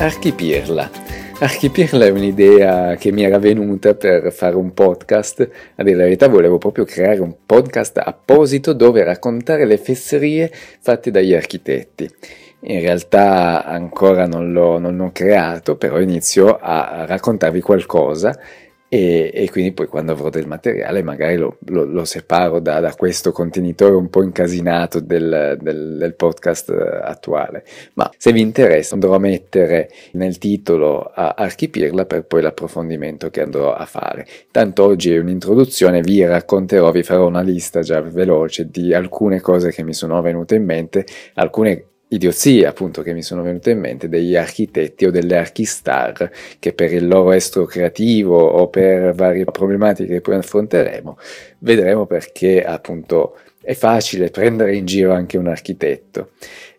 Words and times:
Archipirla. 0.00 0.90
Archipirla 1.40 2.06
è 2.06 2.10
un'idea 2.10 2.96
che 2.96 3.12
mi 3.12 3.22
era 3.22 3.38
venuta 3.38 3.94
per 3.94 4.32
fare 4.32 4.56
un 4.56 4.72
podcast. 4.72 5.46
A 5.74 5.82
dire 5.82 5.94
la 5.94 6.04
verità, 6.04 6.26
volevo 6.26 6.56
proprio 6.56 6.86
creare 6.86 7.20
un 7.20 7.34
podcast 7.44 7.98
apposito 7.98 8.72
dove 8.72 9.04
raccontare 9.04 9.66
le 9.66 9.76
fesserie 9.76 10.50
fatte 10.80 11.10
dagli 11.10 11.34
architetti. 11.34 12.10
In 12.60 12.80
realtà 12.80 13.62
ancora 13.62 14.26
non 14.26 14.52
l'ho, 14.52 14.78
non 14.78 14.96
l'ho 14.96 15.10
creato, 15.12 15.76
però 15.76 16.00
inizio 16.00 16.56
a 16.58 17.04
raccontarvi 17.06 17.60
qualcosa 17.60 18.38
e, 18.92 19.30
e, 19.32 19.48
quindi 19.50 19.70
poi 19.70 19.86
quando 19.86 20.10
avrò 20.10 20.30
del 20.30 20.48
materiale 20.48 21.04
magari 21.04 21.36
lo, 21.36 21.58
lo, 21.66 21.84
lo 21.84 22.04
separo 22.04 22.58
da, 22.58 22.80
da, 22.80 22.92
questo 22.96 23.30
contenitore 23.30 23.94
un 23.94 24.10
po' 24.10 24.24
incasinato 24.24 24.98
del, 24.98 25.56
del, 25.60 25.96
del, 25.96 26.14
podcast 26.16 26.70
attuale. 26.70 27.62
Ma 27.92 28.10
se 28.16 28.32
vi 28.32 28.40
interessa 28.40 28.94
andrò 28.94 29.14
a 29.14 29.20
mettere 29.20 29.90
nel 30.14 30.38
titolo 30.38 31.02
a 31.02 31.34
Archipirla 31.38 32.04
per 32.04 32.24
poi 32.24 32.42
l'approfondimento 32.42 33.30
che 33.30 33.42
andrò 33.42 33.72
a 33.72 33.84
fare. 33.84 34.26
Tanto 34.50 34.82
oggi 34.82 35.14
è 35.14 35.18
un'introduzione, 35.18 36.00
vi 36.00 36.24
racconterò, 36.24 36.90
vi 36.90 37.04
farò 37.04 37.28
una 37.28 37.42
lista 37.42 37.82
già 37.82 38.00
veloce 38.00 38.70
di 38.70 38.92
alcune 38.92 39.40
cose 39.40 39.70
che 39.70 39.84
mi 39.84 39.94
sono 39.94 40.20
venute 40.20 40.56
in 40.56 40.64
mente, 40.64 41.06
alcune 41.34 41.89
idiozie 42.12 42.66
appunto 42.66 43.02
che 43.02 43.12
mi 43.12 43.22
sono 43.22 43.42
venute 43.42 43.70
in 43.70 43.78
mente 43.78 44.08
degli 44.08 44.36
architetti 44.36 45.04
o 45.04 45.10
delle 45.10 45.36
archistar 45.36 46.30
che 46.58 46.72
per 46.72 46.92
il 46.92 47.06
loro 47.06 47.32
estro 47.32 47.64
creativo 47.64 48.36
o 48.36 48.68
per 48.68 49.14
varie 49.14 49.44
problematiche 49.44 50.14
che 50.14 50.20
poi 50.20 50.36
affronteremo 50.36 51.18
vedremo 51.58 52.06
perché 52.06 52.64
appunto 52.64 53.36
è 53.62 53.74
facile 53.74 54.30
prendere 54.30 54.74
in 54.74 54.86
giro 54.86 55.12
anche 55.12 55.38
un 55.38 55.46
architetto 55.46 56.30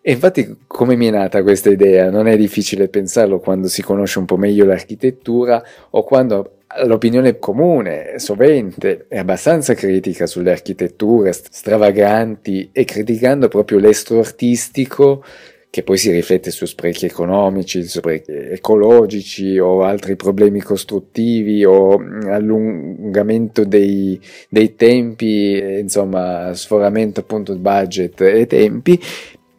e 0.02 0.14
infatti 0.14 0.58
come 0.66 0.96
mi 0.96 1.06
è 1.06 1.12
nata 1.12 1.44
questa 1.44 1.70
idea? 1.70 2.10
Non 2.10 2.26
è 2.28 2.36
difficile 2.36 2.88
pensarlo 2.88 3.40
quando 3.40 3.68
si 3.68 3.84
conosce 3.84 4.18
un 4.18 4.26
po' 4.26 4.36
meglio 4.36 4.66
l'architettura 4.66 5.64
o 5.92 6.04
quando 6.04 6.61
l'opinione 6.86 7.40
comune, 7.40 8.14
sovente, 8.18 9.06
è 9.08 9.18
abbastanza 9.18 9.74
critica 9.74 10.26
sulle 10.26 10.52
architetture 10.52 11.34
stravaganti 11.34 12.70
e 12.72 12.86
criticando 12.86 13.48
proprio 13.48 13.80
l'estro 13.80 14.20
artistico 14.20 15.24
che 15.72 15.84
poi 15.84 15.98
si 15.98 16.12
riflette 16.12 16.52
su 16.52 16.66
sprechi 16.66 17.06
economici, 17.06 17.82
sprechi 17.84 18.30
ecologici 18.30 19.58
o 19.58 19.84
altri 19.84 20.18
problemi 20.18 20.60
costruttivi 20.60 21.64
o 21.64 21.94
allungamento 21.94 23.64
dei, 23.64 24.20
dei 24.50 24.76
tempi, 24.76 25.80
insomma 25.80 26.54
sforamento 26.54 27.22
appunto 27.22 27.54
di 27.54 27.60
budget 27.60 28.20
e 28.20 28.46
tempi, 28.48 29.00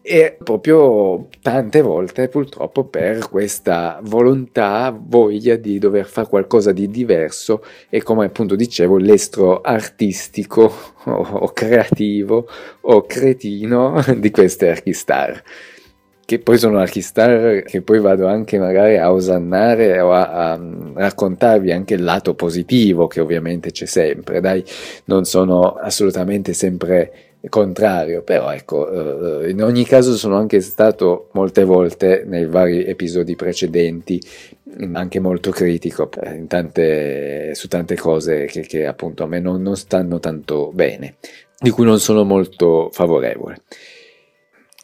e 0.04 0.36
proprio 0.42 1.28
tante 1.40 1.80
volte 1.80 2.28
purtroppo 2.28 2.84
per 2.84 3.28
questa 3.28 4.00
volontà, 4.02 4.96
voglia 5.00 5.54
di 5.54 5.78
dover 5.78 6.06
fare 6.06 6.26
qualcosa 6.26 6.72
di 6.72 6.90
diverso 6.90 7.64
e 7.88 8.02
come 8.02 8.26
appunto 8.26 8.56
dicevo 8.56 8.96
l'estro 8.96 9.60
artistico 9.60 10.72
o, 11.04 11.52
creativo 11.52 12.48
o 12.80 13.02
cretino 13.02 14.02
di 14.18 14.30
queste 14.32 14.70
archistar 14.70 15.42
che 16.24 16.38
poi 16.38 16.56
sono 16.56 16.78
archistar 16.78 17.62
che 17.62 17.82
poi 17.82 18.00
vado 18.00 18.26
anche 18.26 18.58
magari 18.58 18.96
a 18.96 19.12
osannare 19.12 20.00
o 20.00 20.12
a, 20.12 20.52
a, 20.52 20.60
raccontarvi 20.94 21.70
anche 21.72 21.94
il 21.94 22.02
lato 22.02 22.34
positivo 22.34 23.06
che 23.06 23.20
ovviamente 23.20 23.70
c'è 23.70 23.86
sempre, 23.86 24.40
dai, 24.40 24.64
non 25.06 25.24
sono 25.24 25.74
assolutamente 25.74 26.54
sempre 26.54 27.31
contrario, 27.48 28.22
però 28.22 28.52
ecco, 28.52 29.40
eh, 29.42 29.50
in 29.50 29.62
ogni 29.62 29.84
caso 29.84 30.16
sono 30.16 30.36
anche 30.36 30.60
stato 30.60 31.28
molte 31.32 31.64
volte 31.64 32.24
nei 32.26 32.46
vari 32.46 32.84
episodi 32.84 33.34
precedenti 33.34 34.20
anche 34.92 35.20
molto 35.20 35.50
critico 35.50 36.08
tante, 36.46 37.54
su 37.54 37.68
tante 37.68 37.96
cose 37.96 38.46
che, 38.46 38.62
che, 38.62 38.86
appunto 38.86 39.24
a 39.24 39.26
me 39.26 39.38
non, 39.38 39.60
non 39.60 39.76
stanno 39.76 40.18
tanto 40.18 40.70
bene, 40.72 41.16
di 41.58 41.70
cui 41.70 41.84
non 41.84 41.98
sono 41.98 42.24
molto 42.24 42.88
favorevole. 42.90 43.62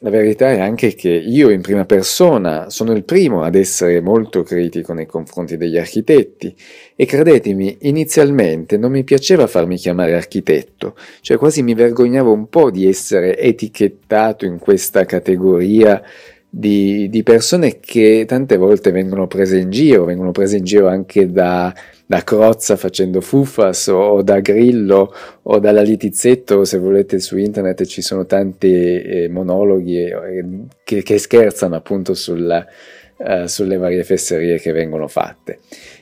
La 0.01 0.11
verità 0.11 0.49
è 0.51 0.61
anche 0.61 0.95
che 0.95 1.09
io 1.09 1.51
in 1.51 1.61
prima 1.61 1.85
persona 1.85 2.71
sono 2.71 2.93
il 2.93 3.03
primo 3.03 3.43
ad 3.43 3.57
essere 3.57 4.01
molto 4.01 4.45
critico 4.45 4.93
nei 4.93 5.07
confronti 5.07 5.57
degli 5.57 5.77
architetti. 5.77 6.55
E 6.95 7.05
credetemi, 7.05 7.79
inizialmente 7.81 8.77
non 8.77 8.93
mi 8.93 9.03
piaceva 9.03 9.49
farmi 9.49 9.77
chiamare 9.77 10.15
architetto, 10.15 10.95
cioè 11.21 11.37
quasi 11.37 11.65
mi 11.65 11.75
vergognavo 11.75 12.31
un 12.33 12.49
po' 12.49 12.71
di 12.71 12.87
essere 12.87 13.37
etichettato 13.37 14.45
in 14.45 14.61
questa 14.61 15.05
categoria 15.05 16.01
di, 16.49 17.09
di 17.09 17.23
persone 17.25 17.81
che 17.81 18.25
tante 18.25 18.57
volte 18.57 18.93
vengono 18.93 19.27
prese 19.27 19.59
in 19.59 19.71
giro, 19.71 20.05
vengono 20.05 20.31
prese 20.31 20.59
in 20.59 20.65
giro 20.65 20.87
anche 20.87 21.29
da 21.31 21.75
da 22.09 22.25
Crozza 22.25 22.79
facendo 22.79 23.21
Fufas 23.21 23.89
o 23.89 24.23
da 24.23 24.41
Grillo 24.41 25.13
o 25.43 25.59
dalla 25.59 25.83
Litizzetto, 25.83 26.65
se 26.65 26.79
volete 26.79 27.21
su 27.21 27.37
internet 27.37 27.85
ci 27.85 28.01
sono 28.01 28.25
tanti 28.25 28.73
eh, 28.73 29.29
monologhi 29.29 29.99
eh, 29.99 30.45
che, 30.85 31.03
che, 31.03 31.19
scherzano 31.19 31.77
appunto 31.77 32.15
sulla, 32.15 32.67
eh, 33.19 33.47
sulle 33.47 33.77
varie 33.77 34.05
fesserie 34.05 34.59
che 34.59 34.73
vengono 34.73 35.07
fatte. 35.07 35.59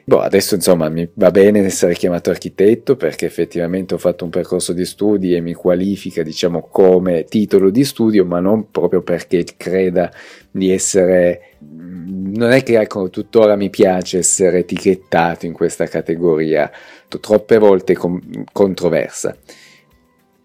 Boh, 0.08 0.20
adesso 0.20 0.54
insomma 0.54 0.88
mi 0.88 1.08
va 1.14 1.32
bene 1.32 1.64
essere 1.64 1.94
chiamato 1.94 2.30
architetto 2.30 2.94
perché 2.94 3.26
effettivamente 3.26 3.94
ho 3.94 3.98
fatto 3.98 4.22
un 4.22 4.30
percorso 4.30 4.72
di 4.72 4.84
studi 4.84 5.34
e 5.34 5.40
mi 5.40 5.52
qualifica 5.52 6.22
diciamo 6.22 6.68
come 6.70 7.24
titolo 7.24 7.70
di 7.70 7.82
studio, 7.82 8.24
ma 8.24 8.38
non 8.38 8.70
proprio 8.70 9.02
perché 9.02 9.44
creda 9.56 10.08
di 10.48 10.70
essere 10.70 11.56
non 11.58 12.52
è 12.52 12.62
che 12.62 12.78
ecco, 12.78 13.10
tuttora 13.10 13.56
mi 13.56 13.68
piace 13.68 14.18
essere 14.18 14.58
etichettato 14.58 15.44
in 15.44 15.52
questa 15.52 15.86
categoria, 15.86 16.70
troppe 17.08 17.58
volte 17.58 17.96
com- 17.96 18.44
controversa. 18.52 19.36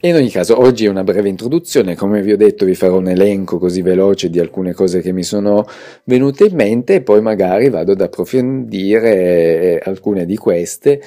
In 0.03 0.16
ogni 0.16 0.31
caso, 0.31 0.59
oggi 0.59 0.85
è 0.85 0.89
una 0.89 1.03
breve 1.03 1.29
introduzione, 1.29 1.95
come 1.95 2.23
vi 2.23 2.31
ho 2.31 2.38
detto 2.38 2.66
vi 2.66 2.73
farò 2.73 2.97
un 2.97 3.09
elenco 3.09 3.59
così 3.59 3.84
veloce 3.84 4.31
di 4.31 4.39
alcune 4.39 4.73
cose 4.73 5.00
che 5.00 5.12
mi 5.12 5.22
sono 5.22 5.63
venute 6.06 6.45
in 6.45 6.56
mente 6.56 6.95
e 6.95 7.01
poi 7.01 7.22
magari 7.22 7.69
vado 7.69 7.91
ad 7.91 8.01
approfondire 8.01 9.78
alcune 9.78 10.25
di 10.25 10.38
queste 10.38 11.00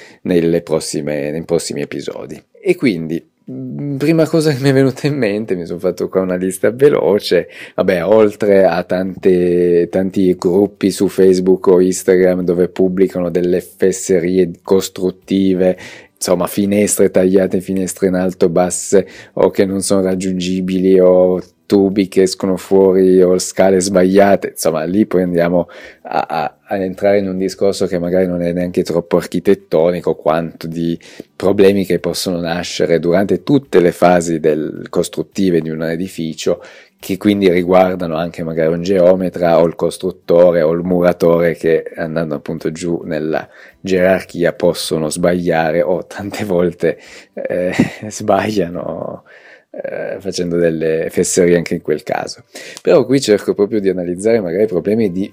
prossime, 0.63 1.29
nei 1.31 1.43
prossimi 1.43 1.81
episodi. 1.81 2.41
E 2.61 2.75
quindi 2.77 3.21
Mm, 3.51 3.97
prima 3.97 4.27
cosa 4.27 4.51
che 4.51 4.59
mi 4.59 4.69
è 4.69 4.73
venuta 4.73 5.05
in 5.05 5.17
mente, 5.17 5.55
mi 5.55 5.67
sono 5.67 5.77
fatto 5.77 6.09
qua 6.09 6.21
una 6.21 6.35
lista 6.35 6.71
veloce, 6.71 7.47
vabbè, 7.75 8.03
oltre 8.03 8.65
a 8.65 8.81
tante, 8.83 9.87
tanti 9.91 10.33
gruppi 10.35 10.89
su 10.89 11.07
Facebook 11.07 11.67
o 11.67 11.79
Instagram 11.79 12.41
dove 12.41 12.69
pubblicano 12.69 13.29
delle 13.29 13.61
fesserie 13.61 14.49
costruttive, 14.63 15.77
insomma, 16.15 16.47
finestre 16.47 17.11
tagliate, 17.11 17.61
finestre 17.61 18.07
in 18.07 18.15
alto, 18.15 18.49
basse 18.49 19.07
o 19.33 19.49
che 19.49 19.65
non 19.65 19.81
sono 19.81 20.01
raggiungibili 20.01 20.99
o 20.99 21.41
tubi 21.65 22.07
che 22.07 22.23
escono 22.23 22.57
fuori 22.57 23.21
o 23.21 23.37
scale 23.39 23.79
sbagliate, 23.79 24.49
insomma 24.49 24.83
lì 24.83 25.05
poi 25.05 25.23
andiamo 25.23 25.67
a, 26.03 26.25
a, 26.29 26.54
a, 26.67 26.77
entrare 26.77 27.19
in 27.19 27.27
un 27.27 27.37
discorso 27.37 27.85
che 27.87 27.99
magari 27.99 28.27
non 28.27 28.41
è 28.41 28.51
neanche 28.51 28.83
troppo 28.83 29.17
architettonico 29.17 30.15
quanto 30.15 30.67
di 30.67 30.99
problemi 31.35 31.85
che 31.85 31.99
possono 31.99 32.39
nascere 32.39 32.99
durante 32.99 33.43
tutte 33.43 33.79
le 33.79 33.91
fasi 33.91 34.39
del, 34.39 34.87
costruttive 34.89 35.61
di 35.61 35.69
un 35.69 35.83
edificio 35.83 36.61
che 36.97 37.17
quindi 37.17 37.49
riguardano 37.49 38.15
anche 38.15 38.43
magari 38.43 38.73
un 38.73 38.81
geometra 38.81 39.59
o 39.59 39.65
il 39.65 39.75
costruttore 39.75 40.61
o 40.61 40.71
il 40.71 40.81
muratore 40.81 41.55
che 41.55 41.91
andando 41.95 42.35
appunto 42.35 42.71
giù 42.71 43.01
nella 43.03 43.47
gerarchia 43.79 44.53
possono 44.53 45.09
sbagliare 45.09 45.81
o 45.83 46.07
tante 46.07 46.45
volte 46.45 46.97
eh, 47.33 47.73
sbagliano 48.09 49.23
eh, 49.69 50.17
facendo 50.19 50.55
delle 50.57 51.09
fesserie 51.11 51.57
anche 51.57 51.75
in 51.75 51.81
quel 51.81 52.01
caso. 52.01 52.43
Però 52.81 53.05
qui 53.05 53.19
cerco 53.19 53.53
proprio 53.53 53.79
di 53.79 53.89
analizzare 53.89 54.39
magari 54.39 54.65
problemi 54.65 55.11
di 55.11 55.31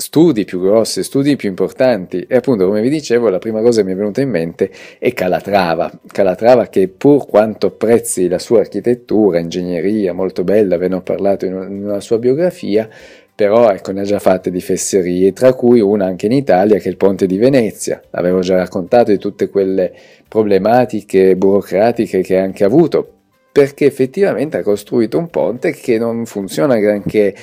studi 0.00 0.44
più 0.44 0.60
grossi, 0.60 1.02
studi 1.02 1.36
più 1.36 1.48
importanti. 1.48 2.24
E 2.26 2.36
appunto 2.36 2.66
come 2.66 2.80
vi 2.80 2.88
dicevo 2.88 3.28
la 3.28 3.38
prima 3.38 3.60
cosa 3.60 3.80
che 3.80 3.86
mi 3.86 3.92
è 3.92 3.96
venuta 3.96 4.20
in 4.20 4.30
mente 4.30 4.70
è 4.98 5.12
Calatrava, 5.12 5.90
Calatrava 6.10 6.66
che 6.68 6.88
pur 6.88 7.26
quanto 7.26 7.68
apprezzi 7.68 8.26
la 8.26 8.38
sua 8.38 8.60
architettura, 8.60 9.38
ingegneria 9.38 10.12
molto 10.12 10.42
bella, 10.42 10.78
ve 10.78 10.88
ne 10.88 10.96
ho 10.96 11.02
parlato 11.02 11.44
in 11.44 11.54
una 11.54 12.00
sua 12.00 12.18
biografia, 12.18 12.88
però 13.34 13.70
ecco 13.70 13.92
ne 13.92 14.00
ha 14.00 14.04
già 14.04 14.18
fatte 14.18 14.50
di 14.50 14.60
fesserie, 14.60 15.32
tra 15.32 15.54
cui 15.54 15.80
una 15.80 16.06
anche 16.06 16.26
in 16.26 16.32
Italia 16.32 16.78
che 16.78 16.84
è 16.84 16.88
il 16.88 16.96
ponte 16.96 17.26
di 17.26 17.38
Venezia, 17.38 18.00
l'avevo 18.10 18.40
già 18.40 18.56
raccontato 18.56 19.10
di 19.10 19.18
tutte 19.18 19.48
quelle 19.48 19.92
problematiche 20.28 21.36
burocratiche 21.36 22.22
che 22.22 22.38
ha 22.38 22.42
anche 22.42 22.64
avuto, 22.64 23.19
perché 23.52 23.86
effettivamente 23.86 24.58
ha 24.58 24.62
costruito 24.62 25.18
un 25.18 25.28
ponte 25.28 25.72
che 25.72 25.98
non 25.98 26.24
funziona 26.24 26.78
granché 26.78 27.34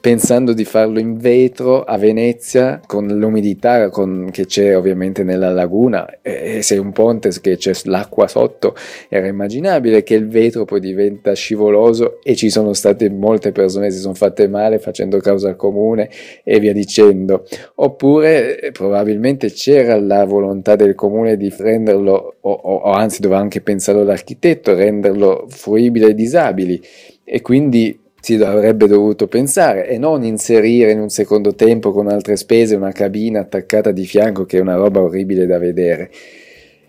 pensando 0.00 0.52
di 0.52 0.64
farlo 0.64 0.98
in 0.98 1.16
vetro 1.16 1.82
a 1.82 1.96
Venezia 1.98 2.80
con 2.86 3.06
l'umidità 3.06 3.88
con, 3.88 4.28
che 4.30 4.46
c'è 4.46 4.76
ovviamente 4.76 5.24
nella 5.24 5.50
laguna. 5.50 6.20
E 6.22 6.62
se 6.62 6.76
un 6.76 6.92
ponte 6.92 7.30
che 7.40 7.56
c'è 7.56 7.72
l'acqua 7.84 8.28
sotto 8.28 8.74
era 9.08 9.26
immaginabile 9.26 10.02
che 10.02 10.14
il 10.14 10.28
vetro 10.28 10.64
poi 10.64 10.80
diventa 10.80 11.32
scivoloso 11.32 12.20
e 12.22 12.36
ci 12.36 12.50
sono 12.50 12.72
state 12.72 13.10
molte 13.10 13.52
persone 13.52 13.86
che 13.86 13.92
si 13.92 14.00
sono 14.00 14.14
fatte 14.14 14.48
male 14.48 14.78
facendo 14.78 15.18
causa 15.18 15.48
al 15.48 15.56
comune 15.56 16.10
e 16.44 16.60
via 16.60 16.72
dicendo. 16.72 17.44
Oppure 17.76 18.60
eh, 18.60 18.72
probabilmente 18.72 19.50
c'era 19.50 19.98
la 19.98 20.24
volontà 20.24 20.76
del 20.76 20.94
comune 20.94 21.36
di 21.36 21.52
renderlo 21.56 22.36
o, 22.40 22.50
o, 22.50 22.74
o 22.76 22.92
anzi 22.92 23.20
doveva 23.20 23.40
anche 23.40 23.60
pensarlo 23.60 24.04
l'architetto 24.04 24.74
renderlo 24.74 25.46
fruibile 25.56 26.06
ai 26.06 26.14
disabili 26.14 26.80
e 27.24 27.42
quindi 27.42 27.98
si 28.20 28.34
avrebbe 28.34 28.86
dovuto 28.86 29.28
pensare 29.28 29.88
e 29.88 29.98
non 29.98 30.24
inserire 30.24 30.90
in 30.90 31.00
un 31.00 31.08
secondo 31.10 31.54
tempo 31.54 31.92
con 31.92 32.08
altre 32.08 32.36
spese 32.36 32.74
una 32.74 32.90
cabina 32.90 33.40
attaccata 33.40 33.92
di 33.92 34.04
fianco 34.04 34.44
che 34.44 34.58
è 34.58 34.60
una 34.60 34.74
roba 34.74 35.00
orribile 35.00 35.46
da 35.46 35.58
vedere. 35.58 36.10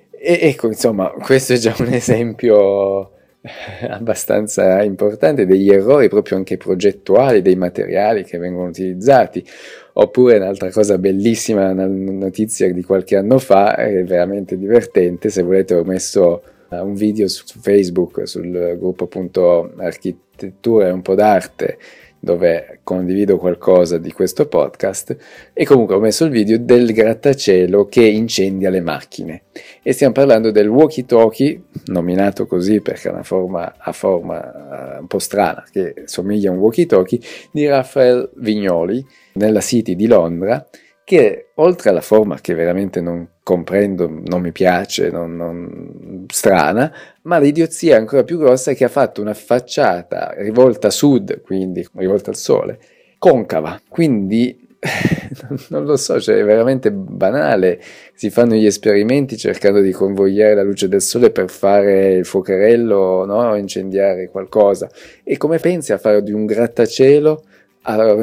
E 0.09 0.39
ecco, 0.41 0.67
insomma, 0.67 1.09
questo 1.21 1.53
è 1.53 1.57
già 1.57 1.75
un 1.77 1.93
esempio 1.93 3.11
abbastanza 3.87 4.81
importante 4.81 5.45
degli 5.45 5.69
errori 5.69 6.09
proprio 6.09 6.37
anche 6.37 6.57
progettuali 6.57 7.43
dei 7.43 7.55
materiali 7.55 8.23
che 8.23 8.37
vengono 8.37 8.69
utilizzati. 8.69 9.45
Oppure 9.93 10.37
un'altra 10.37 10.71
cosa 10.71 10.97
bellissima, 10.97 11.69
una 11.69 11.85
notizia 11.85 12.71
di 12.71 12.83
qualche 12.83 13.15
anno 13.15 13.39
fa, 13.39 13.75
è 13.75 14.03
veramente 14.03 14.57
divertente, 14.57 15.29
se 15.29 15.41
volete 15.41 15.75
ho 15.75 15.83
messo 15.83 16.41
un 16.69 16.93
video 16.93 17.27
su 17.27 17.45
Facebook 17.59 18.27
sul 18.27 18.75
gruppo 18.77 19.05
appunto 19.05 19.73
architettura 19.77 20.87
e 20.87 20.91
un 20.91 21.01
po' 21.01 21.15
d'arte 21.15 21.77
dove 22.19 22.79
condivido 22.83 23.37
qualcosa 23.37 23.97
di 23.97 24.11
questo 24.11 24.47
podcast 24.47 25.15
e 25.53 25.65
comunque 25.65 25.95
ho 25.95 25.99
messo 25.99 26.25
il 26.25 26.31
video 26.31 26.57
del 26.57 26.91
grattacielo 26.91 27.85
che 27.85 28.05
incendia 28.05 28.69
le 28.69 28.81
macchine. 28.81 29.43
E 29.81 29.93
stiamo 29.93 30.13
parlando 30.13 30.51
del 30.51 30.67
walkie 30.67 31.05
talkie 31.05 31.61
nominato 31.85 32.45
così 32.47 32.81
perché 32.81 33.09
ha 33.09 33.13
una 33.13 33.23
forma, 33.23 33.75
ha 33.77 33.91
forma 33.91 34.97
uh, 34.97 35.01
un 35.01 35.07
po' 35.07 35.19
strana 35.19 35.63
che 35.71 36.03
somiglia 36.05 36.49
a 36.49 36.53
un 36.53 36.59
walkie 36.59 36.85
talkie 36.85 37.19
di 37.51 37.67
Raphael 37.67 38.31
Vignoli 38.35 39.05
nella 39.33 39.61
City 39.61 39.95
di 39.95 40.07
Londra 40.07 40.67
che 41.07 41.51
oltre 41.53 41.89
alla 41.89 42.01
forma 42.01 42.37
che 42.41 42.53
veramente 42.53 42.99
non 42.99 43.25
comprendo, 43.41 44.11
non 44.25 44.41
mi 44.41 44.51
piace, 44.51 45.09
non, 45.09 45.37
non, 45.37 46.25
strana, 46.27 46.93
ma 47.21 47.37
l'idiozia 47.37 47.95
ancora 47.95 48.25
più 48.25 48.37
grossa 48.37 48.71
è 48.71 48.75
che 48.75 48.83
ha 48.83 48.89
fatto 48.89 49.21
una 49.21 49.33
facciata 49.33 50.33
rivolta 50.35 50.87
a 50.87 50.89
sud, 50.89 51.39
quindi 51.43 51.87
rivolta 51.93 52.31
al 52.31 52.35
sole, 52.35 52.77
concava, 53.17 53.79
quindi 53.87 54.67
non 55.69 55.85
lo 55.85 55.95
so, 55.95 56.19
cioè 56.19 56.39
è 56.39 56.43
veramente 56.43 56.91
banale, 56.91 57.79
si 58.13 58.29
fanno 58.29 58.55
gli 58.55 58.65
esperimenti 58.65 59.37
cercando 59.37 59.79
di 59.79 59.93
convogliare 59.93 60.55
la 60.55 60.63
luce 60.63 60.89
del 60.89 61.01
sole 61.01 61.31
per 61.31 61.49
fare 61.49 62.15
il 62.15 62.25
fuocherello, 62.25 63.23
no? 63.23 63.55
incendiare 63.55 64.27
qualcosa, 64.27 64.89
e 65.23 65.37
come 65.37 65.57
pensi 65.59 65.93
a 65.93 65.97
fare 65.97 66.21
di 66.21 66.33
un 66.33 66.45
grattacielo 66.45 67.43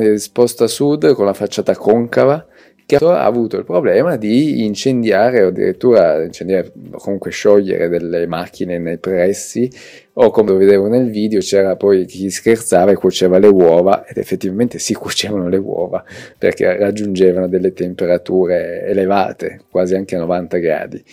esposto 0.03 0.65
a 0.65 0.69
sud 0.69 1.15
con 1.15 1.25
la 1.25 1.33
facciata 1.33 1.75
concava? 1.75 2.47
Che 2.87 2.97
ha 2.97 3.25
avuto 3.25 3.57
il 3.57 3.65
problema 3.65 4.17
di 4.17 4.65
incendiare 4.65 5.43
o 5.43 5.49
addirittura 5.49 6.23
incendiare 6.23 6.71
comunque 6.93 7.31
sciogliere 7.31 7.89
delle 7.89 8.27
macchine 8.27 8.79
nei 8.79 8.99
pressi 8.99 9.71
o 10.15 10.31
come 10.31 10.51
lo 10.51 10.59
vedevo 10.59 10.87
nel 10.89 11.11
video 11.11 11.41
c'era 11.41 11.77
poi 11.77 12.05
chi 12.05 12.29
scherzava 12.29 12.91
e 12.91 12.97
cuoceva 12.97 13.39
le 13.39 13.49
uova 13.49 14.07
ed 14.07 14.19
effettivamente 14.19 14.79
si 14.79 14.93
cuocevano 14.95 15.49
le 15.49 15.57
uova 15.57 16.05
perché 16.37 16.77
raggiungevano 16.77 17.49
delle 17.49 17.73
temperature 17.73 18.85
elevate 18.85 19.63
quasi 19.71 19.95
anche 19.95 20.17
a 20.17 20.21
90 20.21 20.57
gradi 20.59 21.05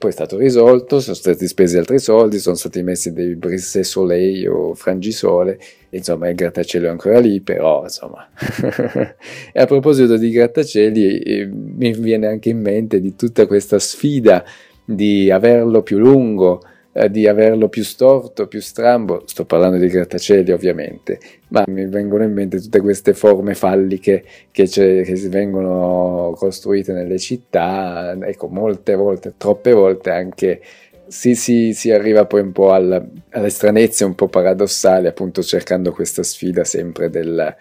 poi 0.00 0.08
è 0.08 0.12
stato 0.14 0.38
risolto, 0.38 0.98
sono 0.98 1.14
stati 1.14 1.46
spesi 1.46 1.76
altri 1.76 1.98
soldi, 1.98 2.38
sono 2.38 2.56
stati 2.56 2.82
messi 2.82 3.12
dei 3.12 3.36
brise 3.36 3.84
soleil 3.84 4.48
o 4.48 4.74
frangisole, 4.74 5.60
insomma 5.90 6.30
il 6.30 6.36
grattacielo 6.36 6.86
è 6.86 6.88
ancora 6.88 7.18
lì, 7.18 7.42
però 7.42 7.82
insomma. 7.82 8.26
e 9.52 9.60
a 9.60 9.66
proposito 9.66 10.16
di 10.16 10.30
grattacieli, 10.30 11.18
eh, 11.18 11.46
mi 11.52 11.92
viene 11.92 12.28
anche 12.28 12.48
in 12.48 12.62
mente 12.62 12.98
di 12.98 13.14
tutta 13.14 13.46
questa 13.46 13.78
sfida 13.78 14.42
di 14.82 15.30
averlo 15.30 15.82
più 15.82 15.98
lungo, 15.98 16.62
eh, 16.92 17.10
di 17.10 17.26
averlo 17.26 17.68
più 17.68 17.84
storto, 17.84 18.48
più 18.48 18.60
strambo, 18.60 19.22
sto 19.26 19.44
parlando 19.44 19.76
di 19.76 19.86
grattacieli 19.86 20.50
ovviamente, 20.50 21.18
ma 21.48 21.62
mi 21.68 21.86
vengono 21.86 22.24
in 22.24 22.32
mente 22.32 22.60
tutte 22.60 22.80
queste 22.80 23.14
forme 23.14 23.54
falliche 23.54 24.24
che, 24.50 24.64
che 24.66 25.28
vengono 25.28 26.32
costruite 26.36 26.92
nelle 26.92 27.18
città, 27.18 28.16
ecco, 28.20 28.48
molte 28.48 28.94
volte, 28.94 29.34
troppe 29.36 29.72
volte 29.72 30.10
anche 30.10 30.60
si, 31.06 31.34
si, 31.34 31.74
si, 31.74 31.90
arriva 31.90 32.24
poi 32.24 32.40
un 32.40 32.52
po' 32.52 32.72
alla, 32.72 33.04
alle 33.30 33.50
stranezze 33.50 34.04
un 34.04 34.14
po' 34.14 34.28
paradossali, 34.28 35.08
appunto 35.08 35.42
cercando 35.42 35.92
questa 35.92 36.22
sfida 36.22 36.62
sempre 36.64 37.10
del, 37.10 37.56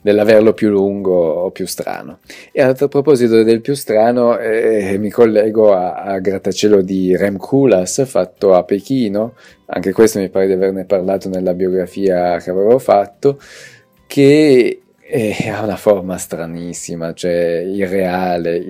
dell'averlo 0.00 0.52
più 0.52 0.70
lungo 0.70 1.14
o 1.14 1.50
più 1.50 1.66
strano. 1.66 2.18
E 2.52 2.62
a 2.62 2.74
proposito 2.74 3.42
del 3.42 3.60
più 3.60 3.74
strano, 3.74 4.38
eh, 4.38 4.96
mi 4.98 5.10
collego 5.10 5.72
a, 5.72 5.94
a, 5.94 6.18
grattacielo 6.18 6.82
di 6.82 7.16
Rem 7.16 7.36
Koolhaas 7.36 8.04
fatto 8.06 8.54
a 8.54 8.64
Pechino, 8.64 9.34
anche 9.66 9.92
questo 9.92 10.18
mi 10.18 10.28
pare 10.28 10.46
di 10.46 10.52
averne 10.52 10.84
parlato 10.84 11.28
nella 11.28 11.54
biografia 11.54 12.38
che 12.38 12.50
avevo 12.50 12.78
fatto, 12.78 13.38
che 14.06 14.80
e 15.12 15.50
ha 15.50 15.64
una 15.64 15.74
forma 15.74 16.16
stranissima, 16.18 17.12
cioè 17.14 17.64
irreale, 17.66 18.64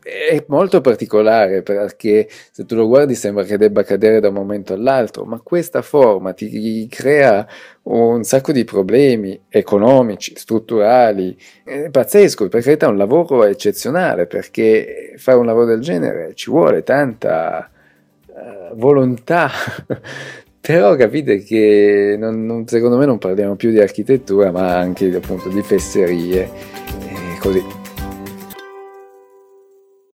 è 0.00 0.44
molto 0.46 0.80
particolare 0.80 1.62
perché 1.62 2.28
se 2.52 2.64
tu 2.64 2.76
lo 2.76 2.86
guardi 2.86 3.16
sembra 3.16 3.42
che 3.42 3.58
debba 3.58 3.82
cadere 3.82 4.20
da 4.20 4.28
un 4.28 4.34
momento 4.34 4.72
all'altro, 4.72 5.24
ma 5.24 5.40
questa 5.40 5.82
forma 5.82 6.32
ti 6.32 6.86
crea 6.88 7.44
un 7.82 8.22
sacco 8.22 8.52
di 8.52 8.62
problemi 8.62 9.46
economici, 9.48 10.34
strutturali, 10.36 11.36
è 11.64 11.90
pazzesco, 11.90 12.48
per 12.48 12.62
carità 12.62 12.86
è 12.86 12.90
un 12.90 12.96
lavoro 12.96 13.44
eccezionale 13.44 14.26
perché 14.26 15.14
fare 15.16 15.38
un 15.38 15.46
lavoro 15.46 15.66
del 15.66 15.80
genere 15.80 16.34
ci 16.34 16.50
vuole 16.50 16.84
tanta 16.84 17.68
uh, 18.26 18.76
volontà 18.76 19.50
però 20.60 20.94
capite 20.96 21.38
che 21.42 22.16
non, 22.18 22.44
non, 22.44 22.66
secondo 22.66 22.96
me 22.96 23.06
non 23.06 23.18
parliamo 23.18 23.56
più 23.56 23.70
di 23.70 23.80
architettura, 23.80 24.50
ma 24.50 24.76
anche 24.76 25.14
appunto 25.14 25.48
di 25.48 25.62
fesserie 25.62 26.42
e 26.42 27.38
così. 27.40 27.79